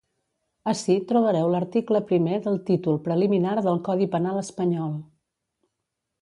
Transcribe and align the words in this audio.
Ací 0.71 0.93
trobareu 1.11 1.49
l’article 1.55 2.01
primer 2.11 2.39
del 2.45 2.57
títol 2.71 2.97
preliminar 3.09 3.53
del 3.69 3.79
codi 3.89 4.09
penal 4.17 4.41
espanyol. 4.43 4.97